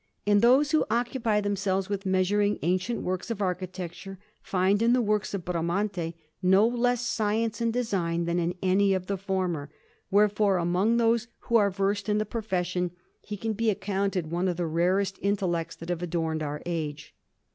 And 0.25 0.41
those 0.41 0.71
who 0.71 0.83
occupy 0.89 1.41
themselves 1.41 1.87
with 1.87 2.07
measuring 2.07 2.57
ancient 2.63 3.03
works 3.03 3.29
of 3.29 3.39
architecture, 3.39 4.17
find 4.41 4.81
in 4.81 4.93
the 4.93 4.99
works 5.01 5.35
of 5.35 5.45
Bramante 5.45 6.15
no 6.41 6.67
less 6.67 7.05
science 7.05 7.61
and 7.61 7.71
design 7.71 8.25
than 8.25 8.39
in 8.39 8.55
any 8.63 8.95
of 8.95 9.05
the 9.05 9.15
former; 9.15 9.69
wherefore, 10.09 10.57
among 10.57 10.97
those 10.97 11.27
who 11.41 11.55
are 11.55 11.69
versed 11.69 12.09
in 12.09 12.17
the 12.17 12.25
profession, 12.25 12.89
he 13.21 13.37
can 13.37 13.53
be 13.53 13.69
accounted 13.69 14.31
one 14.31 14.47
of 14.47 14.57
the 14.57 14.65
rarest 14.65 15.19
intellects 15.21 15.75
that 15.75 15.89
have 15.89 16.01
adorned 16.01 16.41
our 16.41 16.63
age. 16.65 17.13